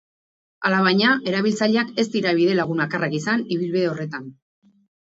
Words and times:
Alabaina, 0.69 1.11
erabiltzaileak 1.33 1.93
ez 2.05 2.09
dira 2.17 2.35
bidelagun 2.43 2.85
bakarrak 2.87 3.17
izan 3.21 3.47
ibilbide 3.59 3.89
horretan. 3.93 4.31